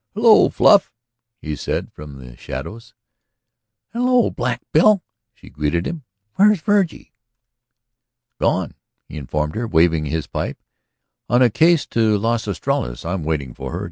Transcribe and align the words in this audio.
"Hello, 0.15 0.49
Fluff," 0.49 0.91
he 1.43 1.55
said 1.55 1.91
from 1.93 2.17
the 2.17 2.35
shadows. 2.35 2.95
"Hello, 3.93 4.31
Black 4.31 4.63
Bill," 4.73 5.03
she 5.31 5.47
greeted 5.51 5.85
him. 5.85 6.05
"Where's 6.37 6.59
Virgie?" 6.59 7.13
"Gone," 8.39 8.73
he 9.07 9.17
informed 9.17 9.53
her, 9.53 9.67
waving 9.67 10.05
his 10.07 10.25
pipe. 10.25 10.57
"On 11.29 11.43
a 11.43 11.51
case 11.51 11.85
to 11.85 12.17
Las 12.17 12.47
Estrellas. 12.47 13.05
I'm 13.05 13.23
waiting 13.23 13.53
for 13.53 13.73
her. 13.73 13.79